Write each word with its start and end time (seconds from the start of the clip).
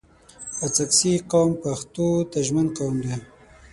اڅګزي 0.65 1.13
قوم 1.31 1.51
پښتو 1.63 2.07
ته 2.31 2.37
ژمن 2.47 2.67
قوم 2.77 2.95
دی 3.03 3.15